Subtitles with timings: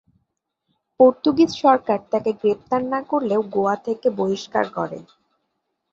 [0.99, 4.99] Portuguese সরকার তাকে গ্রেপ্তার না করলেও গোয়া থেকে বহিষ্কার করে।